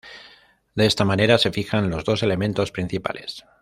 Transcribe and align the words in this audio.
De 0.73 0.87
esta 0.87 1.05
manera 1.05 1.37
se 1.37 1.51
fijan 1.51 1.91
los 1.91 2.03
dos 2.05 2.23
elementos 2.23 2.71
principales. 2.71 3.45